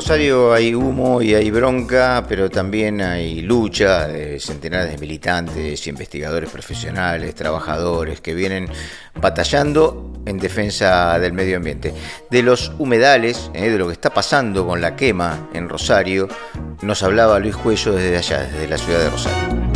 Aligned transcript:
Rosario 0.00 0.54
hay 0.54 0.74
humo 0.74 1.20
y 1.20 1.34
hay 1.34 1.50
bronca, 1.50 2.24
pero 2.26 2.48
también 2.48 3.02
hay 3.02 3.42
lucha 3.42 4.08
de 4.08 4.40
centenares 4.40 4.92
de 4.92 4.96
militantes, 4.96 5.86
investigadores 5.86 6.48
profesionales, 6.48 7.34
trabajadores 7.34 8.22
que 8.22 8.32
vienen 8.32 8.66
batallando 9.20 10.10
en 10.24 10.38
defensa 10.38 11.18
del 11.18 11.34
medio 11.34 11.58
ambiente. 11.58 11.92
De 12.30 12.42
los 12.42 12.72
humedales, 12.78 13.50
eh, 13.52 13.68
de 13.68 13.76
lo 13.76 13.88
que 13.88 13.92
está 13.92 14.08
pasando 14.08 14.66
con 14.66 14.80
la 14.80 14.96
quema 14.96 15.50
en 15.52 15.68
Rosario, 15.68 16.28
nos 16.80 17.02
hablaba 17.02 17.38
Luis 17.38 17.56
Cuello 17.56 17.92
desde 17.92 18.16
allá, 18.16 18.44
desde 18.44 18.68
la 18.68 18.78
ciudad 18.78 19.00
de 19.00 19.10
Rosario. 19.10 19.69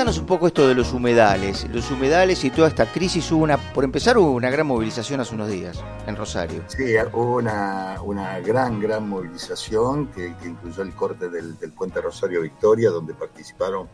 Contanos 0.00 0.18
un 0.18 0.24
poco 0.24 0.46
esto 0.46 0.66
de 0.66 0.74
los 0.74 0.94
humedales. 0.94 1.68
Los 1.68 1.90
humedales 1.90 2.42
y 2.44 2.48
toda 2.48 2.68
esta 2.68 2.90
crisis 2.90 3.30
hubo 3.32 3.42
una, 3.42 3.58
por 3.74 3.84
empezar, 3.84 4.16
hubo 4.16 4.30
una 4.30 4.48
gran 4.48 4.66
movilización 4.66 5.20
hace 5.20 5.34
unos 5.34 5.50
días 5.50 5.78
en 6.06 6.16
Rosario. 6.16 6.62
Sí, 6.68 6.94
hubo 7.12 7.36
una, 7.36 8.00
una 8.02 8.40
gran, 8.40 8.80
gran 8.80 9.06
movilización 9.06 10.06
que, 10.06 10.32
incluyó 10.46 10.82
el 10.84 10.94
corte 10.94 11.28
del, 11.28 11.54
puente 11.76 12.00
Rosario 12.00 12.40
Victoria, 12.40 12.88
donde 12.88 13.12
participaron 13.12 13.88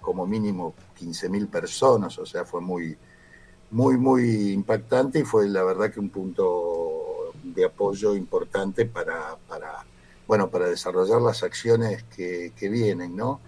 como 0.00 0.26
mínimo 0.26 0.72
15.000 0.98 1.50
personas, 1.50 2.18
o 2.18 2.24
sea, 2.24 2.46
fue 2.46 2.62
muy, 2.62 2.96
muy, 3.70 3.98
muy 3.98 4.50
impactante 4.50 5.18
y 5.18 5.24
fue 5.24 5.46
la 5.46 5.62
verdad 5.62 5.90
que 5.90 6.00
un 6.00 6.08
punto 6.08 7.34
de 7.42 7.66
apoyo 7.66 8.14
importante 8.14 8.86
para, 8.86 9.36
para 9.46 9.84
bueno, 10.26 10.48
para 10.48 10.70
desarrollar 10.70 11.20
las 11.20 11.42
acciones 11.42 12.02
que, 12.04 12.50
vienen, 12.70 13.14
¿no? 13.14 13.40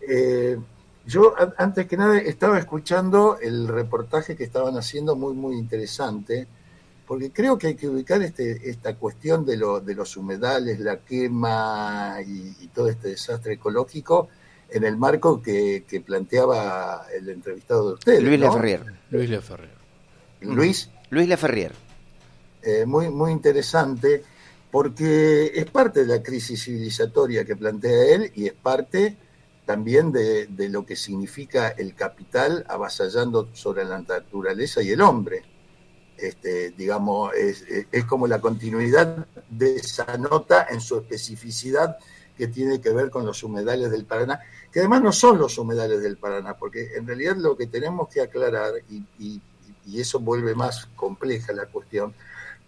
Eh, 0.00 0.58
yo, 1.06 1.34
antes 1.56 1.86
que 1.86 1.96
nada, 1.96 2.18
estaba 2.18 2.58
escuchando 2.58 3.38
el 3.40 3.66
reportaje 3.66 4.36
que 4.36 4.44
estaban 4.44 4.76
haciendo, 4.76 5.16
muy, 5.16 5.34
muy 5.34 5.56
interesante, 5.56 6.46
porque 7.06 7.32
creo 7.32 7.56
que 7.56 7.68
hay 7.68 7.74
que 7.74 7.88
ubicar 7.88 8.22
este, 8.22 8.68
esta 8.68 8.94
cuestión 8.96 9.46
de, 9.46 9.56
lo, 9.56 9.80
de 9.80 9.94
los 9.94 10.16
humedales, 10.18 10.78
la 10.80 10.98
quema 10.98 12.16
y, 12.24 12.68
todo 12.68 12.90
este 12.90 13.08
desastre 13.08 13.54
ecológico 13.54 14.28
en 14.68 14.84
el 14.84 14.98
marco 14.98 15.40
que, 15.40 15.82
planteaba 16.04 17.06
el 17.16 17.30
entrevistado 17.30 17.88
de 17.88 17.94
ustedes. 17.94 18.22
Luis 18.22 18.38
Laferrier. 18.38 18.84
Luis 19.10 19.30
Laferrier. 19.30 19.78
Luis. 20.42 20.90
Luis 21.08 21.28
Laferrier. 21.28 21.72
Eh, 22.62 22.84
muy, 22.84 23.08
muy 23.08 23.32
interesante, 23.32 24.22
porque 24.70 25.52
es 25.54 25.64
parte 25.70 26.04
de 26.04 26.16
la 26.18 26.22
crisis 26.22 26.64
civilizatoria 26.64 27.46
que 27.46 27.56
plantea 27.56 28.14
él 28.14 28.30
y 28.34 28.46
es 28.46 28.52
parte 28.52 29.16
también 29.68 30.12
de, 30.12 30.48
lo 30.70 30.86
que 30.86 30.96
significa 30.96 31.68
el 31.68 31.94
capital 31.94 32.64
avasallando 32.70 33.50
sobre 33.52 33.84
la 33.84 33.98
naturaleza 33.98 34.80
y 34.80 34.92
el 34.92 35.02
hombre. 35.02 35.42
Este, 36.16 36.70
digamos, 36.70 37.34
es, 37.34 38.04
como 38.06 38.26
la 38.26 38.40
continuidad 38.40 39.26
de 39.50 39.76
esa 39.76 40.16
nota 40.16 40.68
en 40.70 40.80
su 40.80 40.96
especificidad 40.96 41.98
que 42.34 42.48
tiene 42.48 42.80
que 42.80 42.94
ver 42.94 43.10
con 43.10 43.26
los 43.26 43.42
humedales 43.42 43.90
del 43.90 44.06
Paraná, 44.06 44.40
que 44.72 44.78
además 44.80 45.02
no 45.02 45.12
son 45.12 45.36
los 45.36 45.58
humedales 45.58 46.00
del 46.00 46.16
Paraná, 46.16 46.56
porque 46.56 46.96
en 46.96 47.06
realidad 47.06 47.36
lo 47.36 47.54
que 47.54 47.66
tenemos 47.66 48.08
que 48.08 48.22
aclarar, 48.22 48.72
y, 48.88 49.04
y 49.84 50.00
eso 50.00 50.18
vuelve 50.18 50.54
más 50.54 50.86
compleja 50.96 51.52
la 51.52 51.66
cuestión, 51.66 52.14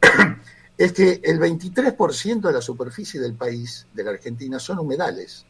es 0.76 0.92
que 0.92 1.22
el 1.24 1.40
23% 1.40 2.40
de 2.42 2.52
la 2.52 2.60
superficie 2.60 3.18
del 3.18 3.36
país, 3.36 3.86
de 3.94 4.04
la 4.04 4.10
Argentina, 4.10 4.58
son 4.58 4.80
humedales. 4.80 5.46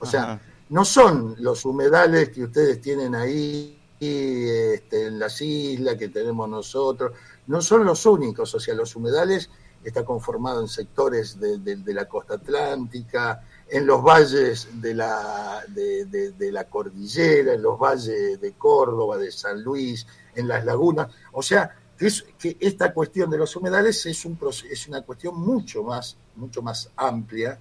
O 0.00 0.06
sea, 0.06 0.40
no 0.70 0.84
son 0.84 1.36
los 1.38 1.64
humedales 1.64 2.30
que 2.30 2.44
ustedes 2.44 2.80
tienen 2.80 3.14
ahí 3.14 3.78
este, 4.00 5.06
en 5.08 5.18
las 5.18 5.40
islas 5.42 5.96
que 5.96 6.08
tenemos 6.08 6.48
nosotros, 6.48 7.12
no 7.46 7.60
son 7.60 7.84
los 7.84 8.06
únicos, 8.06 8.54
o 8.54 8.60
sea, 8.60 8.74
los 8.74 8.96
humedales 8.96 9.50
están 9.84 10.04
conformados 10.04 10.62
en 10.62 10.68
sectores 10.68 11.38
de, 11.38 11.94
la 11.94 12.06
costa 12.06 12.34
atlántica, 12.34 13.42
en 13.68 13.86
los 13.86 14.02
valles 14.02 14.68
de 14.80 14.94
la, 14.94 15.62
de, 15.68 16.50
la 16.52 16.64
cordillera, 16.64 17.54
en 17.54 17.62
los 17.62 17.78
valles 17.78 18.40
de 18.40 18.52
Córdoba, 18.52 19.18
de 19.18 19.30
San 19.30 19.62
Luis, 19.62 20.06
en 20.34 20.48
las 20.48 20.64
lagunas, 20.64 21.08
o 21.32 21.42
sea, 21.42 21.76
que, 21.98 22.06
es, 22.06 22.24
que 22.38 22.56
esta 22.58 22.94
cuestión 22.94 23.30
de 23.30 23.36
los 23.36 23.54
humedales 23.56 24.06
es, 24.06 24.24
un, 24.24 24.38
es 24.70 24.88
una 24.88 25.02
cuestión 25.02 25.38
mucho 25.38 25.82
más, 25.82 26.16
mucho 26.36 26.62
más 26.62 26.88
amplia, 26.96 27.58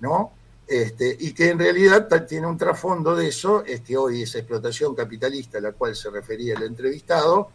¿no? 0.00 0.32
Este, 0.66 1.14
y 1.20 1.34
que 1.34 1.50
en 1.50 1.58
realidad 1.58 2.08
tiene 2.26 2.46
un 2.46 2.56
trasfondo 2.56 3.14
de 3.14 3.28
eso, 3.28 3.64
es 3.64 3.82
que 3.82 3.96
hoy 3.96 4.22
esa 4.22 4.38
explotación 4.38 4.94
capitalista 4.94 5.58
a 5.58 5.60
la 5.60 5.72
cual 5.72 5.94
se 5.94 6.10
refería 6.10 6.54
el 6.54 6.62
entrevistado, 6.62 7.50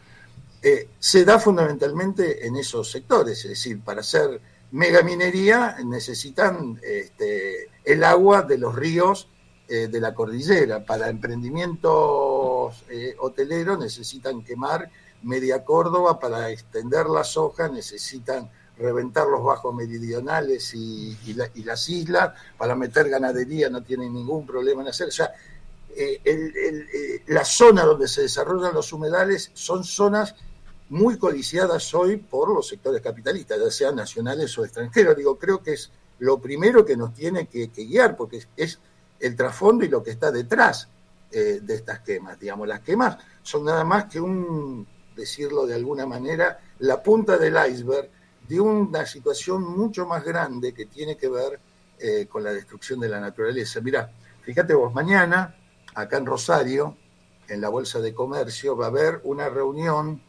eh, 0.61 0.89
se 0.99 1.25
da 1.25 1.39
fundamentalmente 1.39 2.45
en 2.45 2.55
esos 2.55 2.91
sectores, 2.91 3.43
es 3.45 3.49
decir, 3.49 3.81
para 3.81 4.01
hacer 4.01 4.41
megaminería 4.71 5.77
necesitan 5.83 6.79
este, 6.83 7.69
el 7.83 8.03
agua 8.03 8.43
de 8.43 8.57
los 8.57 8.75
ríos 8.75 9.27
eh, 9.67 9.87
de 9.87 9.99
la 9.99 10.13
cordillera, 10.13 10.85
para 10.85 11.09
emprendimientos 11.09 12.83
eh, 12.89 13.15
hoteleros 13.19 13.79
necesitan 13.79 14.43
quemar 14.43 14.91
media 15.23 15.63
Córdoba, 15.63 16.19
para 16.19 16.49
extender 16.49 17.07
la 17.07 17.23
soja 17.23 17.69
necesitan 17.69 18.49
reventar 18.79 19.27
los 19.27 19.43
bajos 19.43 19.75
meridionales 19.75 20.73
y, 20.73 21.17
las 21.63 21.89
islas, 21.89 22.33
para 22.57 22.75
meter 22.75 23.09
ganadería 23.09 23.69
no 23.69 23.83
tienen 23.83 24.13
ningún 24.13 24.45
problema 24.45 24.81
en 24.81 24.87
hacer. 24.87 25.09
O 25.09 25.11
sea, 25.11 25.31
eh, 25.95 26.21
eh, 26.23 27.23
la 27.27 27.43
zona 27.43 27.83
donde 27.83 28.07
se 28.07 28.21
desarrollan 28.21 28.73
los 28.73 28.93
humedales 28.93 29.51
son 29.53 29.83
zonas 29.83 30.33
muy 30.89 31.17
codiciadas 31.17 31.93
hoy 31.93 32.17
por 32.17 32.53
los 32.53 32.67
sectores 32.67 33.01
capitalistas, 33.01 33.59
ya 33.59 33.69
sean 33.69 33.95
nacionales 33.95 34.57
o 34.57 34.63
extranjeros. 34.63 35.15
Digo, 35.15 35.37
creo 35.37 35.61
que 35.61 35.73
es 35.73 35.91
lo 36.19 36.39
primero 36.39 36.85
que 36.85 36.97
nos 36.97 37.13
tiene 37.13 37.47
que, 37.47 37.67
guiar, 37.67 38.15
porque 38.15 38.41
es, 38.55 38.79
el 39.19 39.35
trasfondo 39.35 39.83
y 39.83 39.89
lo 39.89 40.01
que 40.01 40.11
está 40.11 40.31
detrás 40.31 40.87
eh, 41.31 41.59
de 41.61 41.75
estas 41.75 41.99
quemas. 41.99 42.39
Digamos, 42.39 42.67
las 42.67 42.79
quemas 42.79 43.17
son 43.43 43.65
nada 43.65 43.83
más 43.83 44.05
que 44.05 44.21
un, 44.21 44.87
decirlo 45.15 45.67
de 45.67 45.75
alguna 45.75 46.05
manera, 46.05 46.59
la 46.79 47.03
punta 47.03 47.37
del 47.37 47.57
iceberg 47.69 48.09
de 48.49 48.59
una 48.59 49.05
situación 49.05 49.61
mucho 49.63 50.07
más 50.07 50.25
grande 50.25 50.73
que 50.73 50.87
tiene 50.87 51.15
que 51.15 51.29
ver 51.29 51.59
eh, 51.99 52.25
con 52.27 52.43
la 52.43 52.51
destrucción 52.51 52.99
de 52.99 53.07
la 53.07 53.19
naturaleza. 53.19 53.79
Mira, 53.79 54.11
fíjate 54.41 54.73
vos, 54.73 54.91
mañana, 54.91 55.55
acá 55.93 56.17
en 56.17 56.25
Rosario, 56.25 56.97
en 57.47 57.61
la 57.61 57.69
Bolsa 57.69 57.99
de 57.99 58.11
Comercio, 58.11 58.75
va 58.75 58.85
a 58.85 58.89
haber 58.89 59.21
una 59.25 59.49
reunión, 59.49 60.19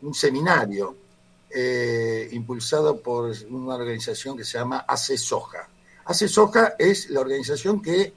un 0.00 0.14
seminario, 0.14 0.96
eh, 1.50 2.30
impulsado 2.32 3.02
por 3.02 3.34
una 3.50 3.74
organización 3.74 4.34
que 4.34 4.44
se 4.44 4.56
llama 4.56 4.86
ACE 4.88 5.18
Soja. 5.18 5.68
ACE 6.06 6.26
Soja 6.26 6.74
es 6.78 7.10
la 7.10 7.20
organización 7.20 7.82
que 7.82 8.14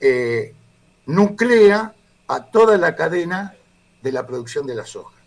eh, 0.00 0.54
nuclea 1.06 1.94
a 2.26 2.50
toda 2.50 2.76
la 2.78 2.96
cadena 2.96 3.54
de 4.02 4.10
la 4.10 4.26
producción 4.26 4.66
de 4.66 4.74
la 4.74 4.84
soja, 4.84 5.22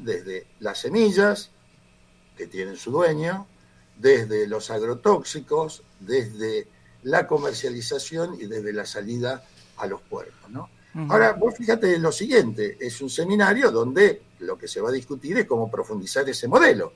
desde 0.00 0.46
las 0.60 0.78
semillas, 0.78 1.50
que 2.36 2.46
tienen 2.46 2.76
su 2.76 2.90
dueño, 2.90 3.46
desde 3.96 4.46
los 4.46 4.70
agrotóxicos, 4.70 5.82
desde 6.00 6.68
la 7.04 7.26
comercialización 7.26 8.36
y 8.40 8.46
desde 8.46 8.72
la 8.72 8.84
salida 8.84 9.44
a 9.78 9.86
los 9.86 10.02
puertos. 10.02 10.50
¿no? 10.50 10.68
Ahora, 11.08 11.32
vos 11.32 11.54
fíjate 11.54 11.98
lo 11.98 12.10
siguiente, 12.10 12.78
es 12.80 13.00
un 13.00 13.10
seminario 13.10 13.70
donde 13.70 14.22
lo 14.40 14.56
que 14.56 14.66
se 14.66 14.80
va 14.80 14.88
a 14.88 14.92
discutir 14.92 15.38
es 15.38 15.46
cómo 15.46 15.70
profundizar 15.70 16.28
ese 16.28 16.48
modelo. 16.48 16.92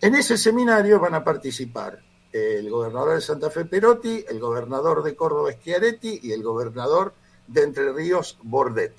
En 0.00 0.14
ese 0.14 0.36
seminario 0.36 0.98
van 0.98 1.14
a 1.14 1.22
participar 1.22 2.02
el 2.32 2.68
gobernador 2.70 3.14
de 3.14 3.20
Santa 3.20 3.50
Fe 3.50 3.64
Perotti, 3.64 4.24
el 4.28 4.38
gobernador 4.38 5.02
de 5.02 5.14
Córdoba 5.14 5.52
Schiaretti 5.52 6.20
y 6.22 6.32
el 6.32 6.42
gobernador 6.42 7.14
de 7.46 7.62
Entre 7.62 7.92
Ríos 7.92 8.38
Bordet. 8.42 8.94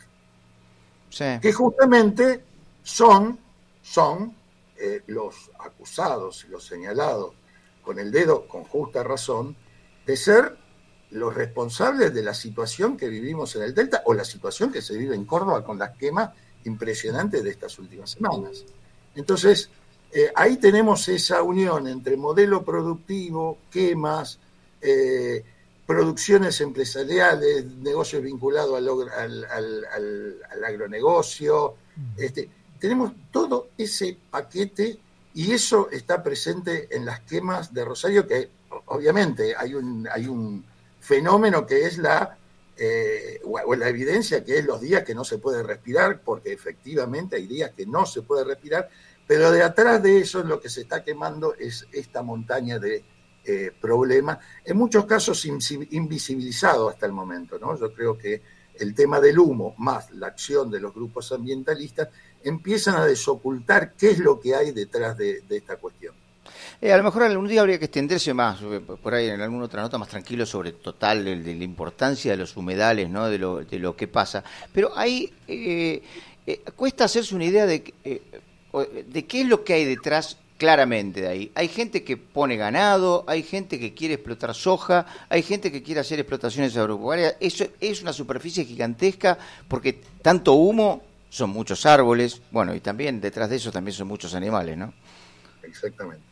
Que 1.41 1.51
justamente 1.51 2.43
son, 2.83 3.37
son 3.81 4.33
eh, 4.83 5.03
los 5.05 5.51
acusados 5.59 6.45
y 6.47 6.51
los 6.51 6.65
señalados 6.65 7.33
con 7.83 7.99
el 7.99 8.11
dedo, 8.11 8.47
con 8.47 8.63
justa 8.63 9.03
razón, 9.03 9.55
de 10.07 10.17
ser 10.17 10.57
los 11.11 11.35
responsables 11.35 12.13
de 12.13 12.23
la 12.23 12.33
situación 12.33 12.97
que 12.97 13.07
vivimos 13.07 13.55
en 13.55 13.63
el 13.63 13.75
Delta 13.75 14.01
o 14.05 14.13
la 14.13 14.25
situación 14.25 14.71
que 14.71 14.81
se 14.81 14.97
vive 14.97 15.15
en 15.15 15.25
Córdoba 15.25 15.63
con 15.63 15.77
las 15.77 15.95
quemas 15.97 16.31
impresionantes 16.63 17.43
de 17.43 17.49
estas 17.51 17.77
últimas 17.77 18.11
semanas. 18.11 18.65
Entonces, 19.15 19.69
eh, 20.11 20.31
ahí 20.35 20.57
tenemos 20.57 21.07
esa 21.09 21.43
unión 21.43 21.87
entre 21.87 22.17
modelo 22.17 22.63
productivo, 22.65 23.59
quemas, 23.69 24.39
eh, 24.81 25.43
producciones 25.85 26.59
empresariales, 26.61 27.65
negocios 27.65 28.23
vinculados 28.23 28.77
al, 28.77 29.45
al 29.45 30.63
agronegocio, 30.63 31.75
este, 32.17 32.49
tenemos 32.81 33.13
todo 33.31 33.69
ese 33.77 34.17
paquete 34.31 34.97
y 35.35 35.51
eso 35.51 35.89
está 35.91 36.21
presente 36.23 36.87
en 36.89 37.05
las 37.05 37.21
quemas 37.21 37.73
de 37.73 37.85
Rosario, 37.85 38.27
que 38.27 38.49
obviamente 38.87 39.55
hay 39.55 39.75
un, 39.75 40.09
hay 40.11 40.25
un 40.25 40.65
fenómeno 40.99 41.65
que 41.65 41.85
es 41.85 41.99
la, 41.99 42.37
eh, 42.75 43.39
o 43.45 43.75
la 43.75 43.87
evidencia 43.87 44.43
que 44.43 44.57
es 44.57 44.65
los 44.65 44.81
días 44.81 45.03
que 45.03 45.13
no 45.13 45.23
se 45.23 45.37
puede 45.37 45.61
respirar, 45.61 46.21
porque 46.21 46.51
efectivamente 46.51 47.35
hay 47.35 47.45
días 47.45 47.71
que 47.77 47.85
no 47.85 48.05
se 48.05 48.23
puede 48.23 48.43
respirar, 48.43 48.89
Pero 49.27 49.51
de 49.51 49.61
atrás 49.61 50.01
de 50.01 50.17
eso 50.17 50.43
lo 50.43 50.59
que 50.59 50.67
se 50.67 50.81
está 50.81 51.03
quemando 51.03 51.53
es 51.53 51.85
esta 51.93 52.23
montaña 52.23 52.79
de 52.79 53.05
eh, 53.45 53.71
problemas, 53.79 54.39
en 54.65 54.75
muchos 54.75 55.05
casos 55.05 55.45
invisibilizado 55.45 56.89
hasta 56.89 57.05
el 57.05 57.11
momento. 57.11 57.59
¿no? 57.59 57.77
Yo 57.77 57.93
creo 57.93 58.17
que 58.17 58.41
el 58.75 58.95
tema 58.95 59.19
del 59.19 59.39
humo 59.39 59.75
más 59.77 60.11
la 60.11 60.27
acción 60.27 60.69
de 60.71 60.79
los 60.79 60.93
grupos 60.93 61.31
ambientalistas 61.31 62.09
empiezan 62.43 62.95
a 62.95 63.05
desocultar 63.05 63.93
qué 63.93 64.11
es 64.11 64.19
lo 64.19 64.39
que 64.39 64.55
hay 64.55 64.71
detrás 64.71 65.17
de, 65.17 65.43
esta 65.49 65.77
cuestión. 65.77 66.13
Eh, 66.81 66.91
a 66.91 66.97
lo 66.97 67.03
mejor 67.03 67.23
algún 67.23 67.47
día 67.47 67.61
habría 67.61 67.77
que 67.77 67.85
extenderse 67.85 68.33
más, 68.33 68.59
eh, 68.61 68.79
por 68.79 69.13
ahí 69.13 69.27
en 69.27 69.41
alguna 69.41 69.65
otra 69.65 69.81
nota 69.81 69.97
más 69.97 70.09
tranquilo 70.09 70.45
sobre 70.45 70.71
total 70.73 71.23
de, 71.23 71.35
la 71.35 71.63
importancia 71.63 72.31
de 72.31 72.37
los 72.37 72.57
humedales, 72.57 73.09
¿no? 73.09 73.29
de, 73.29 73.37
lo, 73.37 73.63
de 73.63 73.79
lo 73.79 73.95
que 73.95 74.07
pasa. 74.07 74.43
Pero 74.73 74.97
ahí 74.97 75.31
eh, 75.47 76.01
cuesta 76.75 77.05
hacerse 77.05 77.35
una 77.35 77.45
idea 77.45 77.65
de, 77.65 77.93
de 78.03 79.25
qué 79.25 79.41
es 79.41 79.47
lo 79.47 79.63
que 79.63 79.73
hay 79.73 79.85
detrás 79.85 80.37
claramente 80.61 81.21
de 81.21 81.27
ahí. 81.27 81.51
Hay 81.55 81.69
gente 81.69 82.03
que 82.03 82.17
pone 82.17 82.55
ganado, 82.55 83.23
hay 83.25 83.41
gente 83.41 83.79
que 83.79 83.95
quiere 83.95 84.13
explotar 84.13 84.53
soja, 84.53 85.07
hay 85.27 85.41
gente 85.41 85.71
que 85.71 85.81
quiere 85.81 86.01
hacer 86.01 86.19
explotaciones 86.19 86.77
agropecuarias. 86.77 87.35
Eso 87.39 87.65
es 87.79 88.03
una 88.03 88.13
superficie 88.13 88.63
gigantesca 88.63 89.39
porque 89.67 89.93
tanto 90.21 90.53
humo 90.53 91.01
son 91.31 91.49
muchos 91.49 91.85
árboles, 91.85 92.41
bueno, 92.51 92.75
y 92.75 92.81
también 92.81 93.21
detrás 93.21 93.49
de 93.49 93.55
eso 93.55 93.71
también 93.71 93.95
son 93.95 94.09
muchos 94.09 94.35
animales, 94.35 94.77
¿no? 94.77 94.93
Exactamente. 95.63 96.25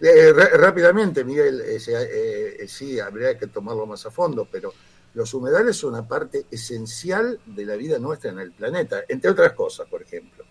Eh, 0.00 0.32
rápidamente, 0.32 1.22
Miguel, 1.22 1.60
eh, 1.60 1.78
eh, 1.86 2.66
sí, 2.66 2.98
habría 2.98 3.36
que 3.36 3.48
tomarlo 3.48 3.84
más 3.84 4.06
a 4.06 4.10
fondo, 4.10 4.48
pero 4.50 4.72
los 5.12 5.34
humedales 5.34 5.76
son 5.76 5.90
una 5.92 6.08
parte 6.08 6.46
esencial 6.50 7.38
de 7.44 7.66
la 7.66 7.76
vida 7.76 7.98
nuestra 7.98 8.30
en 8.30 8.38
el 8.38 8.52
planeta, 8.52 9.02
entre 9.08 9.30
otras 9.30 9.52
cosas, 9.52 9.86
por 9.86 10.00
ejemplo. 10.00 10.44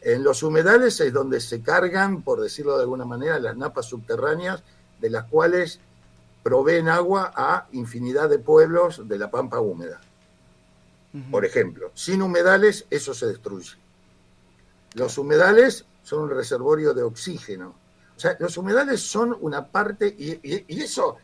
En 0.00 0.24
los 0.24 0.42
humedales 0.42 0.98
es 1.00 1.12
donde 1.12 1.40
se 1.40 1.62
cargan, 1.62 2.22
por 2.22 2.40
decirlo 2.40 2.76
de 2.76 2.82
alguna 2.82 3.04
manera, 3.04 3.38
las 3.38 3.56
napas 3.56 3.86
subterráneas, 3.86 4.64
de 5.00 5.10
las 5.10 5.24
cuales 5.26 5.78
proveen 6.42 6.88
agua 6.88 7.32
a 7.36 7.68
infinidad 7.70 8.28
de 8.28 8.40
pueblos 8.40 9.06
de 9.06 9.16
la 9.16 9.30
pampa 9.30 9.60
húmeda. 9.60 10.00
Por 11.30 11.44
ejemplo, 11.44 11.92
sin 11.94 12.22
humedales 12.22 12.86
eso 12.90 13.14
se 13.14 13.26
destruye. 13.26 13.76
Los 14.94 15.16
humedales 15.16 15.84
son 16.02 16.24
un 16.24 16.30
reservorio 16.30 16.92
de 16.92 17.04
oxígeno. 17.04 17.76
O 18.16 18.20
sea, 18.20 18.36
los 18.40 18.56
humedales 18.56 19.00
son 19.00 19.36
una 19.40 19.66
parte, 19.66 20.08
y, 20.08 20.82
eso, 20.82 21.16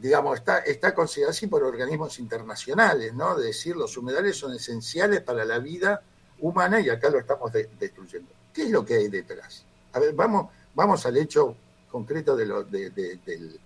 digamos, 0.00 0.38
está, 0.38 0.58
está 0.58 0.92
considerado 0.92 1.30
así 1.30 1.46
por 1.46 1.62
organismos 1.62 2.18
internacionales, 2.18 3.14
¿no? 3.14 3.36
De 3.36 3.46
decir, 3.46 3.76
los 3.76 3.96
humedales 3.96 4.36
son 4.36 4.54
esenciales 4.54 5.20
para 5.20 5.44
la 5.44 5.60
vida 5.60 6.02
humana 6.40 6.80
y 6.80 6.88
acá 6.88 7.08
lo 7.08 7.20
estamos 7.20 7.52
destruyendo. 7.52 8.30
¿Qué 8.52 8.62
es 8.62 8.70
lo 8.70 8.84
que 8.84 8.94
hay 8.94 9.08
detrás? 9.08 9.64
A 9.92 10.00
ver, 10.00 10.14
vamos, 10.14 10.50
vamos 10.74 11.06
al 11.06 11.16
hecho 11.16 11.54
concreto 11.90 12.36
de, 12.36 12.46
lo, 12.46 12.64
de, 12.64 12.90
de, 12.90 13.60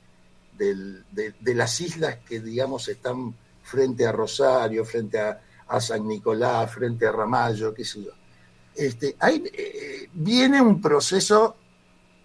las 1.55 1.81
islas 1.81 2.19
que, 2.27 2.41
digamos, 2.41 2.89
están 2.89 3.35
frente 3.63 4.07
a 4.07 4.13
Rosario, 4.13 4.85
frente 4.85 5.19
a, 5.19 5.41
San 5.81 6.07
Nicolás, 6.07 6.73
frente 6.73 7.07
a 7.07 7.13
Ramallo, 7.13 7.75
qué 7.75 7.85
sé 7.85 8.03
yo. 8.03 8.13
Este, 8.75 9.17
hay, 9.19 9.45
eh, 9.53 10.09
viene 10.13 10.61
un 10.61 10.81
proceso 10.81 11.57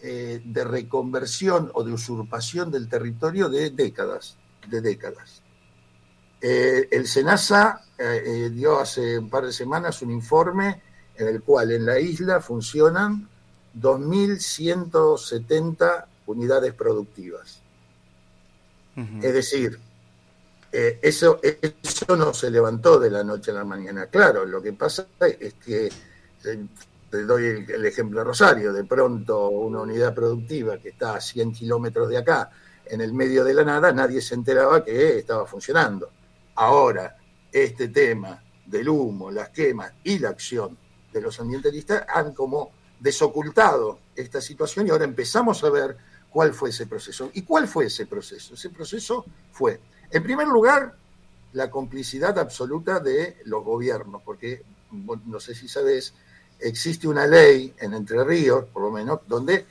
eh, 0.02 0.42
de 0.44 0.64
reconversión 0.64 1.72
o 1.74 1.84
de 1.84 1.94
usurpación 1.94 2.72
del 2.72 2.88
territorio 2.88 3.50
de 3.50 3.72
décadas, 3.72 4.38
de 4.68 4.82
décadas. 4.82 5.42
Eh, 6.40 6.88
el 6.92 7.08
SENASA 7.08 7.82
eh, 7.98 8.22
eh, 8.26 8.52
dio 8.52 8.80
hace 8.80 9.18
un 9.18 9.28
par 9.30 9.44
de 9.46 9.52
semanas 9.52 10.04
un 10.04 10.12
informe 10.12 10.84
en 11.16 11.28
el 11.28 11.42
cual 11.42 11.72
en 11.72 11.84
la 11.86 12.00
isla 12.00 12.40
funcionan 12.42 13.28
2.170 13.76 16.06
unidades 16.28 16.74
productivas. 16.74 17.62
Es 19.22 19.32
decir, 19.32 19.80
eso, 20.72 21.40
eso 21.42 22.16
no 22.16 22.34
se 22.34 22.52
levantó 22.52 23.00
de 23.00 23.10
la 23.10 23.24
noche 23.24 23.52
a 23.52 23.56
la 23.56 23.64
mañana. 23.64 24.08
Claro, 24.08 24.46
lo 24.46 24.62
que 24.62 24.74
pasa 24.74 25.08
es 25.20 25.54
que, 25.56 25.90
te 27.10 27.24
doy 27.24 27.46
el, 27.46 27.72
el 27.72 27.86
ejemplo 27.86 28.20
de 28.20 28.26
Rosario, 28.26 28.74
de 28.74 28.84
pronto 28.84 29.50
una 29.50 29.82
unidad 29.82 30.14
productiva 30.14 30.78
que 30.78 30.90
está 30.90 31.16
a 31.16 31.22
100 31.22 31.54
kilómetros 31.54 32.10
de 32.10 32.18
acá, 32.18 32.52
en 32.86 33.02
el 33.02 33.14
medio 33.14 33.44
de 33.44 33.54
la 33.54 33.64
nada, 33.64 33.92
nadie 33.92 34.22
se 34.22 34.36
enteraba 34.36 34.84
que 34.84 35.20
estaba 35.20 35.46
funcionando. 35.46 36.10
Ahora, 36.56 37.18
este 37.52 37.90
tema 37.90 38.42
del 38.66 38.90
humo, 38.90 39.32
las 39.32 39.50
quemas 39.50 39.94
y 40.04 40.20
la 40.20 40.30
acción 40.30 40.78
de 41.12 41.22
los 41.22 41.40
ambientalistas 41.40 42.06
han 42.08 42.34
como 42.34 42.72
desocultado 43.00 44.00
esta 44.16 44.42
situación 44.42 44.88
y 44.88 44.90
ahora 44.90 45.06
empezamos 45.06 45.64
a 45.64 45.70
ver 45.70 45.98
cuál 46.30 46.54
fue 46.54 46.70
ese 46.70 46.88
proceso. 46.88 47.32
¿Y 47.34 47.44
cuál 47.44 47.68
fue 47.68 47.86
ese 47.86 48.06
proceso? 48.06 48.56
Ese 48.56 48.70
proceso 48.70 49.26
fue, 49.52 49.80
en 50.12 50.24
primer 50.24 50.48
lugar, 50.48 50.96
la 51.54 51.70
complicidad 51.70 52.38
absoluta 52.40 53.00
de 53.00 53.38
los 53.46 53.64
gobiernos, 53.64 54.22
porque 54.24 54.64
no 54.92 55.40
sé 55.40 55.56
si 55.56 55.68
sabes, 55.68 56.14
existe 56.60 57.08
una 57.08 57.28
ley 57.28 57.74
en 57.80 57.94
Entre 57.94 58.24
Ríos, 58.24 58.66
por 58.66 58.84
lo 58.84 58.92
menos, 58.92 59.22
donde 59.28 59.66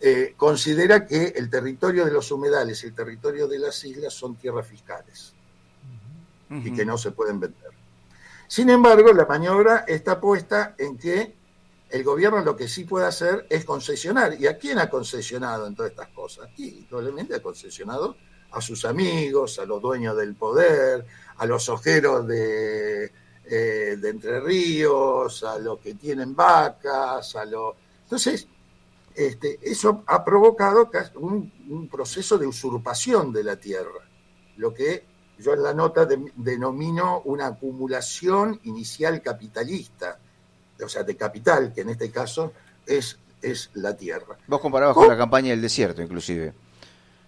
eh, 0.00 0.34
considera 0.36 1.06
que 1.06 1.26
el 1.36 1.48
territorio 1.48 2.04
de 2.04 2.12
los 2.12 2.30
humedales 2.30 2.82
y 2.82 2.86
el 2.86 2.94
territorio 2.94 3.46
de 3.46 3.58
las 3.58 3.84
islas 3.84 4.12
son 4.12 4.36
tierras 4.36 4.66
fiscales 4.66 5.32
y 6.50 6.72
que 6.74 6.84
no 6.84 6.98
se 6.98 7.12
pueden 7.12 7.40
vender. 7.40 7.70
Sin 8.46 8.68
embargo, 8.68 9.12
la 9.14 9.24
maniobra 9.24 9.84
está 9.88 10.20
puesta 10.20 10.74
en 10.76 10.98
que 10.98 11.34
el 11.88 12.04
gobierno 12.04 12.40
lo 12.42 12.56
que 12.56 12.68
sí 12.68 12.84
puede 12.84 13.06
hacer 13.06 13.46
es 13.48 13.64
concesionar. 13.64 14.38
¿Y 14.38 14.46
a 14.46 14.58
quién 14.58 14.78
ha 14.78 14.90
concesionado 14.90 15.66
en 15.66 15.74
todas 15.74 15.92
estas 15.92 16.08
cosas? 16.08 16.50
Y 16.58 16.82
probablemente 16.82 17.34
ha 17.34 17.42
concesionado 17.42 18.16
a 18.52 18.60
sus 18.60 18.84
amigos, 18.84 19.58
a 19.58 19.64
los 19.64 19.80
dueños 19.80 20.16
del 20.16 20.34
poder, 20.34 21.04
a 21.36 21.46
los 21.46 21.68
ojeros 21.68 22.26
de, 22.26 23.04
eh, 23.44 23.96
de 23.98 24.08
Entre 24.08 24.40
Ríos, 24.40 25.42
a 25.44 25.58
los 25.58 25.78
que 25.78 25.94
tienen 25.94 26.34
vacas, 26.34 27.34
a 27.36 27.44
los... 27.44 27.74
Entonces, 28.04 28.46
este, 29.14 29.58
eso 29.62 30.04
ha 30.06 30.24
provocado 30.24 30.90
un, 31.16 31.52
un, 31.68 31.88
proceso 31.88 32.38
de 32.38 32.46
usurpación 32.46 33.32
de 33.32 33.44
la 33.44 33.56
tierra, 33.56 34.08
lo 34.56 34.72
que 34.72 35.04
yo 35.38 35.52
en 35.52 35.62
la 35.62 35.74
nota 35.74 36.06
denomino 36.36 37.20
una 37.24 37.48
acumulación 37.48 38.60
inicial 38.64 39.20
capitalista, 39.20 40.18
o 40.82 40.88
sea, 40.88 41.02
de 41.02 41.16
capital, 41.16 41.72
que 41.74 41.82
en 41.82 41.90
este 41.90 42.10
caso 42.10 42.52
es, 42.86 43.18
es 43.40 43.70
la 43.74 43.96
tierra. 43.96 44.38
Vos 44.46 44.60
comparabas 44.60 44.94
con 44.94 45.08
la 45.08 45.16
campaña 45.16 45.50
del 45.50 45.60
desierto, 45.60 46.00
inclusive. 46.00 46.54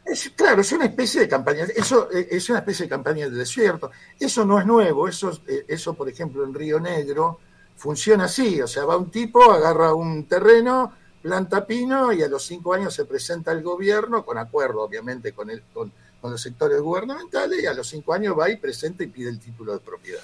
Es, 0.05 0.31
claro, 0.37 0.61
es 0.61 0.71
una 0.73 0.85
especie 0.85 1.23
de 1.23 1.29
campaña, 1.29 1.65
eso 1.75 2.11
eh, 2.13 2.29
es 2.31 2.49
una 2.51 2.59
especie 2.59 2.85
de 2.85 2.91
campaña 2.91 3.25
del 3.25 3.39
desierto. 3.39 3.91
Eso 4.19 4.45
no 4.45 4.59
es 4.59 4.67
nuevo, 4.67 5.09
eso, 5.09 5.41
eh, 5.47 5.65
eso 5.67 5.95
por 5.95 6.09
ejemplo 6.09 6.45
en 6.45 6.53
Río 6.53 6.79
Negro 6.79 7.41
funciona 7.77 8.25
así, 8.25 8.61
o 8.61 8.67
sea, 8.67 8.85
va 8.85 8.97
un 8.97 9.11
tipo, 9.11 9.51
agarra 9.51 9.95
un 9.95 10.27
terreno, 10.27 10.93
planta 11.23 11.67
pino 11.67 12.13
y 12.13 12.23
a 12.23 12.29
los 12.29 12.45
cinco 12.45 12.75
años 12.75 12.95
se 12.95 13.07
presenta 13.07 13.51
al 13.51 13.63
gobierno, 13.63 14.25
con 14.25 14.37
acuerdo 14.37 14.83
obviamente 14.83 15.33
con, 15.33 15.49
el, 15.49 15.63
con, 15.73 15.91
con 16.21 16.31
los 16.31 16.41
sectores 16.41 16.81
gubernamentales 16.81 17.63
y 17.63 17.67
a 17.67 17.73
los 17.73 17.89
cinco 17.89 18.13
años 18.13 18.39
va 18.39 18.51
y 18.51 18.57
presenta 18.57 19.05
y 19.05 19.07
pide 19.07 19.31
el 19.31 19.41
título 19.41 19.73
de 19.73 19.79
propiedad. 19.79 20.23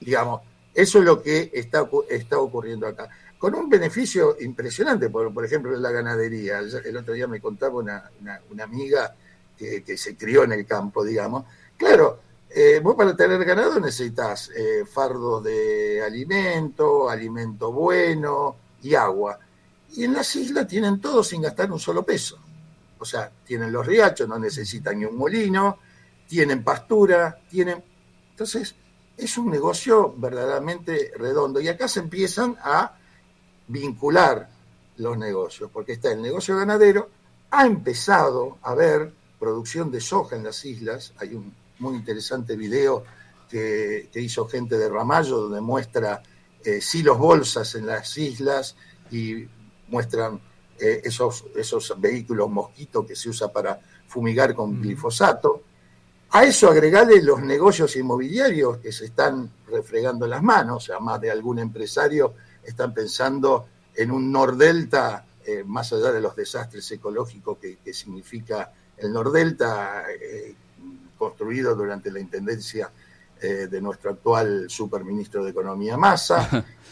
Digamos, 0.00 0.42
eso 0.74 0.98
es 0.98 1.04
lo 1.04 1.22
que 1.22 1.50
está, 1.54 1.88
está 2.10 2.38
ocurriendo 2.38 2.88
acá. 2.88 3.08
Con 3.44 3.54
un 3.56 3.68
beneficio 3.68 4.38
impresionante, 4.40 5.10
por, 5.10 5.30
por 5.34 5.44
ejemplo, 5.44 5.74
en 5.76 5.82
la 5.82 5.90
ganadería. 5.90 6.60
El 6.60 6.96
otro 6.96 7.12
día 7.12 7.26
me 7.26 7.42
contaba 7.42 7.74
una, 7.74 8.10
amiga 8.62 9.14
que, 9.54 9.98
se 9.98 10.16
crió 10.16 10.44
en 10.44 10.52
el 10.52 10.64
campo, 10.64 11.04
digamos. 11.04 11.44
Claro, 11.76 12.20
eh, 12.48 12.80
vos 12.82 12.94
para 12.96 13.14
tener 13.14 13.44
ganado 13.44 13.78
necesitas 13.78 14.50
eh, 14.56 14.86
fardos 14.90 15.44
de 15.44 16.02
alimento, 16.02 17.10
alimento 17.10 17.70
bueno 17.70 18.56
y 18.82 18.94
agua. 18.94 19.38
Y 19.92 20.04
en 20.04 20.14
las 20.14 20.34
islas 20.36 20.66
tienen 20.66 20.98
todo 20.98 21.22
sin 21.22 21.42
gastar 21.42 21.70
un 21.70 21.78
solo 21.78 22.02
peso 22.02 22.38
o 22.98 23.04
sea, 23.04 23.30
tienen 23.44 23.70
los 23.70 23.84
riachos, 23.84 24.26
no 24.26 24.38
necesitan 24.38 24.98
ni 24.98 25.04
un 25.04 25.18
molino, 25.18 25.78
tienen 26.26 26.64
pastura, 26.64 27.38
tienen... 27.50 27.84
Entonces, 28.30 28.74
es 29.14 29.36
un 29.36 29.50
negocio 29.50 30.14
verdaderamente 30.16 31.12
redondo. 31.18 31.60
Y 31.60 31.68
acá 31.68 31.86
se 31.86 32.00
empiezan 32.00 32.56
a 32.62 32.96
vincular 33.68 34.48
los 34.96 35.18
negocios, 35.18 35.70
porque 35.72 35.92
está 35.92 36.12
el 36.12 36.22
negocio 36.22 36.56
ganadero, 36.56 37.10
ha 37.50 37.66
empezado 37.66 38.58
a 38.62 38.70
haber 38.70 39.12
producción 39.38 39.90
de 39.90 40.00
soja 40.00 40.36
en 40.36 40.44
las 40.44 40.64
islas, 40.64 41.12
hay 41.18 41.34
un 41.34 41.52
muy 41.78 41.96
interesante 41.96 42.56
video 42.56 43.04
que, 43.48 44.08
hizo 44.14 44.46
gente 44.46 44.78
de 44.78 44.88
Ramallo, 44.88 45.38
donde 45.42 45.60
muestra 45.60 46.22
eh, 46.64 46.80
silos 46.80 47.18
bolsas 47.18 47.74
en 47.74 47.86
las 47.86 48.16
islas 48.16 48.76
y 49.10 49.46
muestran 49.88 50.40
eh, 50.78 51.02
esos, 51.04 51.44
esos 51.54 51.94
vehículos 52.00 52.50
mosquitos 52.50 53.06
que 53.06 53.14
se 53.14 53.28
usa 53.28 53.52
para 53.52 53.78
fumigar 54.08 54.54
con 54.54 54.80
glifosato. 54.80 55.62
A 56.30 56.44
eso 56.44 56.68
agregarle 56.68 57.22
los 57.22 57.42
negocios 57.42 57.94
inmobiliarios 57.94 58.78
que 58.78 58.90
se 58.90 59.04
están 59.04 59.50
refregando 59.68 60.26
las 60.26 60.42
manos, 60.42 60.76
o 60.76 60.86
sea, 60.86 60.98
más 60.98 61.20
de 61.20 61.30
algún 61.30 61.60
empresario 61.60 62.34
están 62.66 62.94
pensando 62.94 63.66
en 63.94 64.10
un 64.10 64.30
Nordelta 64.32 65.26
más 65.66 65.92
allá 65.92 66.10
de 66.10 66.22
los 66.22 66.34
desastres 66.34 66.90
ecológicos 66.90 67.58
que, 67.58 67.92
significa 67.92 68.72
el 68.96 69.12
Nordelta, 69.12 70.04
construido 71.18 71.74
durante 71.74 72.10
la 72.10 72.18
intendencia 72.18 72.90
de 73.40 73.80
nuestro 73.82 74.12
actual 74.12 74.70
superministro 74.70 75.44
de 75.44 75.50
Economía 75.50 75.98
Massa. 75.98 76.64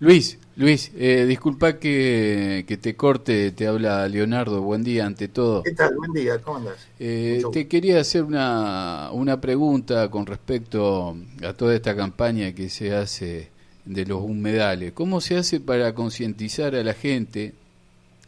Luis, 0.00 0.38
Luis, 0.56 0.92
eh, 0.96 1.24
disculpa 1.26 1.78
que, 1.78 2.78
te 2.80 2.94
corte, 2.94 3.52
te 3.52 3.66
habla 3.66 4.06
Leonardo, 4.06 4.60
buen 4.60 4.84
día 4.84 5.06
ante 5.06 5.28
todo. 5.28 5.62
¿Qué 5.62 5.72
tal? 5.72 5.96
Buen 5.96 6.12
día, 6.12 6.38
¿cómo 6.42 6.58
andas? 6.58 6.88
Eh, 6.98 7.42
te 7.52 7.68
quería 7.68 8.00
hacer 8.00 8.24
una, 8.24 9.10
una 9.12 9.40
pregunta 9.40 10.10
con 10.10 10.26
respecto 10.26 11.16
a 11.42 11.54
toda 11.54 11.74
esta 11.74 11.96
campaña 11.96 12.52
que 12.52 12.68
se 12.68 12.94
hace 12.94 13.50
de 13.84 14.06
los 14.06 14.22
humedales. 14.22 14.92
¿Cómo 14.92 15.20
se 15.20 15.36
hace 15.36 15.60
para 15.60 15.94
concientizar 15.94 16.74
a 16.74 16.82
la 16.82 16.94
gente, 16.94 17.54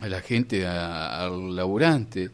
a 0.00 0.08
la 0.08 0.20
gente, 0.20 0.66
al 0.66 1.56
laburante? 1.56 2.30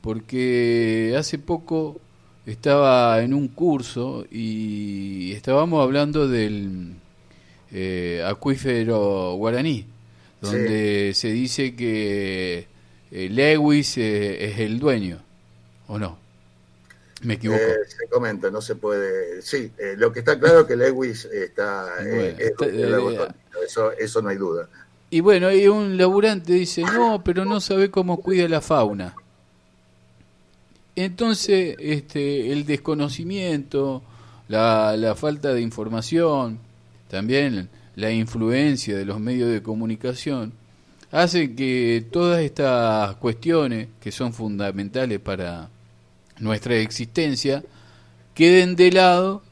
Porque 0.00 1.14
hace 1.18 1.38
poco 1.38 2.00
estaba 2.46 3.22
en 3.22 3.34
un 3.34 3.48
curso 3.48 4.26
y 4.30 5.32
estábamos 5.32 5.82
hablando 5.82 6.28
del 6.28 6.94
eh, 7.72 8.22
acuífero 8.24 9.34
guaraní, 9.34 9.84
donde 10.40 11.12
se 11.14 11.32
dice 11.32 11.74
que 11.74 12.66
eh, 13.10 13.28
Lewis 13.30 13.98
eh, 13.98 14.50
es 14.50 14.60
el 14.60 14.78
dueño, 14.78 15.18
¿o 15.88 15.98
no? 15.98 16.25
Me 17.22 17.34
equivoco. 17.34 17.60
Eh, 17.60 17.76
se 17.86 18.06
comenta, 18.08 18.50
no 18.50 18.60
se 18.60 18.74
puede. 18.74 19.40
Sí, 19.42 19.72
lo 19.96 20.12
que 20.12 20.20
está 20.20 20.38
claro 20.38 20.60
es 20.60 20.66
que 20.66 20.76
Lewis 20.76 21.24
está. 21.26 21.94
eso, 23.64 23.92
eso 23.92 24.22
no 24.22 24.28
hay 24.28 24.36
duda. 24.36 24.68
Y 25.08 25.20
bueno, 25.20 25.52
y 25.52 25.68
un 25.68 25.96
laburante 25.96 26.52
dice, 26.52 26.82
no, 26.82 27.22
pero 27.24 27.44
no 27.44 27.60
sabe 27.60 27.90
cómo 27.90 28.20
cuida 28.20 28.48
la 28.48 28.60
fauna. 28.60 29.14
Entonces, 30.96 31.76
este, 31.78 32.52
el 32.52 32.66
desconocimiento, 32.66 34.02
la, 34.48 34.96
la 34.96 35.14
falta 35.14 35.52
de 35.54 35.60
información, 35.60 36.58
también 37.08 37.68
la 37.94 38.10
influencia 38.10 38.96
de 38.96 39.04
los 39.04 39.20
medios 39.20 39.50
de 39.50 39.62
comunicación, 39.62 40.52
hace 41.12 41.54
que 41.54 42.04
todas 42.10 42.40
estas 42.40 43.16
cuestiones 43.16 43.88
que 44.00 44.10
son 44.10 44.32
fundamentales 44.32 45.20
para 45.20 45.68
nuestra 46.38 46.76
existencia 46.76 47.62
queden 48.34 48.76
de 48.76 48.92
lado 48.92 49.42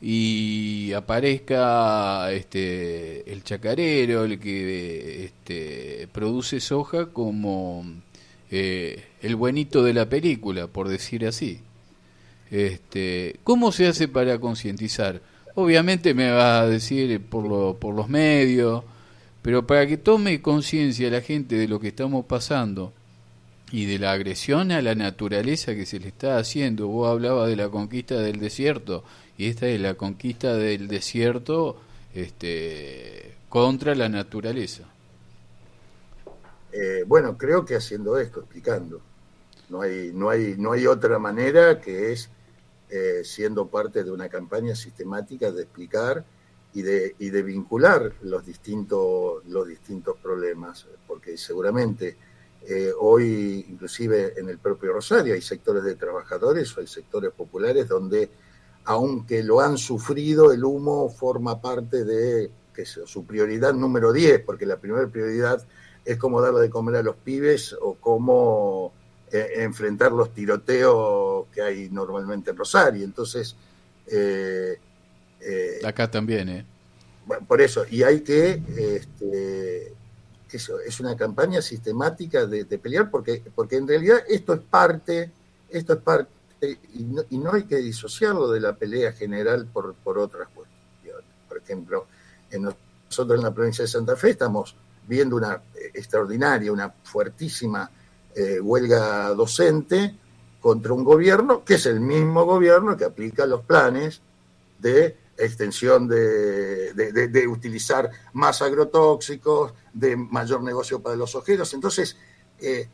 y 0.00 0.92
aparezca 0.94 2.32
este 2.32 3.30
el 3.32 3.44
chacarero, 3.44 4.24
el 4.24 4.40
que 4.40 5.24
este, 5.24 6.08
produce 6.12 6.60
soja 6.60 7.06
como 7.06 7.84
eh, 8.50 9.04
el 9.22 9.36
buenito 9.36 9.84
de 9.84 9.94
la 9.94 10.08
película, 10.08 10.66
por 10.66 10.88
decir 10.88 11.24
así. 11.24 11.60
Este, 12.50 13.36
¿Cómo 13.44 13.70
se 13.70 13.86
hace 13.86 14.08
para 14.08 14.38
concientizar? 14.40 15.22
Obviamente 15.54 16.14
me 16.14 16.30
va 16.30 16.60
a 16.60 16.66
decir 16.66 17.22
por, 17.22 17.78
por 17.78 17.94
los 17.94 18.08
medios, 18.08 18.82
pero 19.40 19.66
para 19.66 19.86
que 19.86 19.98
tome 19.98 20.42
conciencia 20.42 21.10
la 21.10 21.20
gente 21.20 21.54
de 21.54 21.68
lo 21.68 21.78
que 21.78 21.88
estamos 21.88 22.24
pasando 22.26 22.92
y 23.72 23.86
de 23.86 23.98
la 23.98 24.12
agresión 24.12 24.70
a 24.70 24.82
la 24.82 24.94
naturaleza 24.94 25.74
que 25.74 25.86
se 25.86 25.98
le 25.98 26.08
está 26.08 26.36
haciendo. 26.36 26.88
Vos 26.88 27.10
hablabas 27.10 27.48
de 27.48 27.56
la 27.56 27.70
conquista 27.70 28.18
del 28.18 28.38
desierto 28.38 29.02
y 29.38 29.48
esta 29.48 29.66
es 29.66 29.80
la 29.80 29.94
conquista 29.94 30.54
del 30.54 30.88
desierto 30.88 31.80
este, 32.14 33.34
contra 33.48 33.94
la 33.94 34.10
naturaleza. 34.10 34.84
Eh, 36.70 37.04
bueno, 37.06 37.38
creo 37.38 37.64
que 37.64 37.74
haciendo 37.74 38.18
esto, 38.18 38.40
explicando. 38.40 39.00
No 39.70 39.80
hay, 39.80 40.10
no 40.12 40.28
hay, 40.28 40.54
no 40.58 40.72
hay 40.72 40.86
otra 40.86 41.18
manera 41.18 41.80
que 41.80 42.12
es 42.12 42.28
eh, 42.90 43.22
siendo 43.24 43.68
parte 43.68 44.04
de 44.04 44.10
una 44.10 44.28
campaña 44.28 44.74
sistemática 44.74 45.50
de 45.50 45.62
explicar 45.62 46.26
y 46.74 46.82
de, 46.82 47.16
y 47.18 47.30
de 47.30 47.42
vincular 47.42 48.12
los 48.20 48.44
distintos, 48.44 49.42
los 49.46 49.66
distintos 49.66 50.18
problemas, 50.22 50.86
porque 51.06 51.38
seguramente 51.38 52.16
eh, 52.68 52.92
hoy, 52.98 53.66
inclusive 53.68 54.34
en 54.36 54.48
el 54.48 54.58
propio 54.58 54.92
Rosario, 54.92 55.34
hay 55.34 55.42
sectores 55.42 55.82
de 55.82 55.96
trabajadores 55.96 56.76
o 56.76 56.80
hay 56.80 56.86
sectores 56.86 57.32
populares 57.32 57.88
donde, 57.88 58.30
aunque 58.84 59.42
lo 59.42 59.60
han 59.60 59.78
sufrido, 59.78 60.52
el 60.52 60.64
humo 60.64 61.08
forma 61.08 61.60
parte 61.60 62.04
de 62.04 62.50
que 62.72 62.86
su 62.86 63.26
prioridad 63.26 63.74
número 63.74 64.12
10, 64.12 64.40
porque 64.44 64.64
la 64.64 64.78
primera 64.78 65.06
prioridad 65.08 65.66
es 66.04 66.16
cómo 66.16 66.40
darle 66.40 66.60
de 66.60 66.70
comer 66.70 66.96
a 66.96 67.02
los 67.02 67.16
pibes 67.16 67.76
o 67.80 67.94
cómo 67.94 68.92
eh, 69.30 69.48
enfrentar 69.56 70.12
los 70.12 70.32
tiroteos 70.32 71.46
que 71.52 71.62
hay 71.62 71.88
normalmente 71.90 72.50
en 72.50 72.56
Rosario. 72.56 73.04
Entonces. 73.04 73.56
Eh, 74.06 74.78
Acá 75.84 76.10
también, 76.10 76.48
¿eh? 76.48 76.66
Bueno, 77.26 77.46
por 77.46 77.60
eso, 77.60 77.84
y 77.90 78.02
hay 78.02 78.20
que. 78.20 78.62
Este, 78.76 79.94
es 80.56 81.00
una 81.00 81.16
campaña 81.16 81.62
sistemática 81.62 82.46
de, 82.46 82.64
pelear, 82.64 83.10
porque, 83.10 83.42
porque 83.54 83.76
en 83.76 83.88
realidad 83.88 84.18
esto 84.28 84.54
es 84.54 84.60
parte. 84.60 85.30
Esto 85.68 85.94
es 85.94 85.98
parte. 86.00 86.30
Y 86.94 87.38
no, 87.38 87.52
hay 87.52 87.64
que 87.64 87.76
disociarlo 87.76 88.50
de 88.50 88.60
la 88.60 88.74
pelea 88.74 89.12
general 89.12 89.66
por, 89.72 89.94
por 89.94 90.18
otras 90.18 90.48
cuestiones. 90.48 91.24
Por 91.48 91.58
ejemplo, 91.58 92.06
nosotros 92.58 93.38
en 93.38 93.44
la 93.44 93.52
provincia 93.52 93.82
de 93.82 93.88
Santa 93.88 94.16
Fe 94.16 94.30
estamos 94.30 94.76
viendo 95.06 95.36
una 95.36 95.60
extraordinaria, 95.94 96.72
una 96.72 96.90
fuertísima 97.02 97.90
eh, 98.34 98.60
huelga 98.60 99.28
docente 99.30 100.14
contra 100.60 100.92
un 100.92 101.04
gobierno 101.04 101.64
que 101.64 101.74
es 101.74 101.86
el 101.86 102.00
mismo 102.00 102.44
gobierno 102.44 102.96
que 102.96 103.04
aplica 103.04 103.44
los 103.46 103.62
planes 103.62 104.22
de 104.78 105.16
extensión 105.44 106.08
de, 106.08 106.92
de, 106.92 107.48
utilizar 107.48 108.10
más 108.32 108.62
agrotóxicos, 108.62 109.72
de 109.92 110.16
mayor 110.16 110.62
negocio 110.62 111.00
para 111.00 111.16
los 111.16 111.34
ojeros. 111.34 111.72
Entonces, 111.74 112.16
eh, 112.60 112.88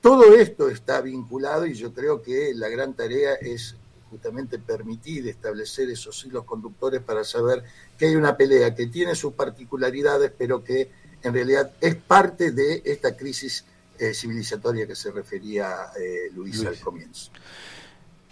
todo 0.00 0.36
esto 0.36 0.68
está 0.68 1.00
vinculado 1.00 1.66
y 1.66 1.74
yo 1.74 1.92
creo 1.92 2.22
que 2.22 2.52
la 2.54 2.68
gran 2.68 2.94
tarea 2.94 3.34
es 3.34 3.76
justamente 4.10 4.58
permitir 4.58 5.26
establecer 5.28 5.90
esos 5.90 6.24
hilos 6.24 6.44
conductores 6.44 7.02
para 7.02 7.24
saber 7.24 7.64
que 7.98 8.06
hay 8.06 8.14
una 8.14 8.36
pelea 8.36 8.74
que 8.74 8.86
tiene 8.86 9.14
sus 9.14 9.32
particularidades, 9.34 10.32
pero 10.36 10.62
que 10.62 10.90
en 11.22 11.34
realidad 11.34 11.72
es 11.80 11.96
parte 11.96 12.52
de 12.52 12.82
esta 12.84 13.16
crisis 13.16 13.64
eh, 13.98 14.14
civilizatoria 14.14 14.86
que 14.86 14.94
se 14.94 15.10
refería 15.10 15.86
eh, 15.98 16.30
Luis, 16.34 16.64
al 16.64 16.78
comienzo. 16.78 17.30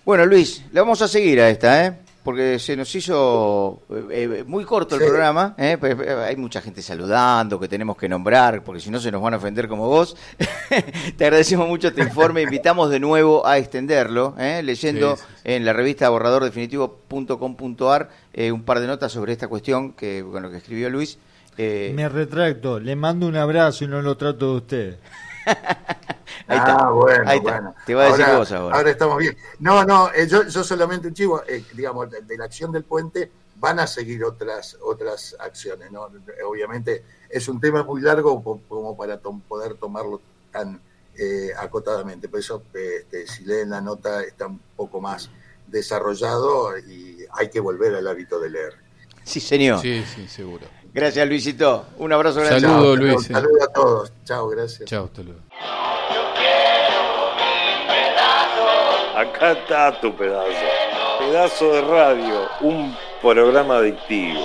Bueno, 0.04 0.26
Luis, 0.26 0.62
le 0.73 0.80
vamos 0.80 1.00
a 1.02 1.09
seguir 1.09 1.40
a 1.40 1.49
esta, 1.49 1.87
¿eh? 1.87 2.04
Porque 2.25 2.59
se 2.59 2.76
nos 2.76 2.93
hizo 2.95 3.83
eh, 4.11 4.45
muy 4.47 4.64
corto 4.64 4.97
el 4.97 5.02
programa. 5.02 5.54
Pues, 5.78 5.97
hay 6.09 6.35
mucha 6.37 6.61
gente 6.61 6.83
saludando 6.83 7.61
que 7.61 7.69
tenemos 7.69 7.97
que 7.97 8.09
nombrar, 8.09 8.64
porque 8.64 8.81
si 8.81 8.90
no 8.90 8.99
se 8.99 9.12
nos 9.12 9.23
van 9.23 9.35
a 9.35 9.37
ofender 9.37 9.69
como 9.69 9.87
vos. 9.87 10.16
Te 11.16 11.25
agradecemos 11.25 11.69
mucho 11.69 11.87
este 11.88 12.02
informe. 12.02 12.43
Invitamos 12.43 12.90
de 12.90 12.99
nuevo 12.99 13.47
a 13.47 13.59
extenderlo, 13.59 14.35
leyendo 14.38 15.16
en 15.45 15.64
la 15.64 15.73
revista 15.75 16.09
borradordefinitivo.com.ar 16.09 18.11
un 18.52 18.62
par 18.64 18.81
de 18.81 18.87
notas 18.87 19.12
sobre 19.12 19.33
esta 19.33 19.49
cuestión 19.49 19.93
que, 19.93 20.23
bueno, 20.23 20.50
que 20.50 20.57
escribió 20.57 20.88
Luis. 20.88 21.19
Me 21.59 22.09
retracto, 22.09 22.81
le 22.81 22.97
mando 22.97 23.28
un 23.28 23.37
abrazo 23.37 23.85
y 23.85 23.88
no 23.88 24.00
lo 24.02 24.16
trato 24.16 24.52
de 24.52 24.57
usted. 24.57 24.97
Ah, 26.49 26.91
bueno, 26.91 27.43
bueno. 27.43 27.75
Te 27.87 27.95
va 27.95 28.03
a 28.05 28.07
decir 28.07 28.25
ahora, 28.25 28.77
ahora. 28.77 28.91
estamos 28.91 29.19
bien. 29.19 29.37
No, 29.61 29.85
no, 29.85 30.11
eh, 30.13 30.27
yo, 30.27 30.49
solamente 30.51 31.09
un 31.09 31.15
chivo, 31.15 31.43
eh, 31.47 31.65
digamos, 31.73 32.11
de, 32.11 32.37
la 32.37 32.45
acción 32.45 32.73
del 32.73 32.85
puente 32.85 33.31
van 33.57 33.79
a 33.79 33.87
seguir 33.87 34.25
otras 34.25 34.77
otras 34.83 35.37
acciones, 35.39 35.91
¿no? 35.91 36.09
Obviamente 36.47 37.05
es 37.31 37.49
un 37.49 37.61
tema 37.61 37.83
muy 37.83 38.01
largo 38.01 38.43
como 38.69 38.97
para 38.97 39.19
poder 39.19 39.75
tomarlo 39.75 40.21
tan 40.53 40.81
eh, 41.17 41.51
acotadamente. 41.57 42.29
Por 42.29 42.41
eso, 42.41 42.63
este, 42.73 43.27
si 43.27 43.45
leen 43.45 43.71
la 43.71 43.81
nota, 43.81 44.23
está 44.23 44.47
un 44.47 44.61
poco 44.77 45.01
más 45.01 45.31
desarrollado 45.67 46.77
y 46.79 47.25
hay 47.33 47.49
que 47.51 47.61
volver 47.61 47.95
al 47.95 48.07
hábito 48.07 48.39
de 48.41 48.51
leer. 48.51 48.75
Sí, 49.25 49.41
señor. 49.41 49.81
Sí, 49.81 50.05
sí, 50.15 50.29
seguro. 50.29 50.67
Gracias, 50.95 51.29
Luisito. 51.29 51.87
Un 51.99 52.13
abrazo 52.13 52.41
grande. 52.41 52.61
Saludos, 52.61 52.99
Luis. 53.01 53.27
Saludos 53.27 53.63
a 53.63 53.73
todos. 53.73 54.13
Chao, 54.25 54.49
gracias. 54.49 54.89
Chao, 54.89 55.07
hasta 55.07 55.23
luego. 55.23 55.41
Acá 59.17 59.53
está 59.53 60.01
tu 60.01 60.15
pedazo. 60.17 60.49
Pedazo 61.19 61.73
de 61.73 61.83
radio, 61.83 62.49
un 62.61 62.97
programa 63.21 63.79
adictivo. 63.79 64.41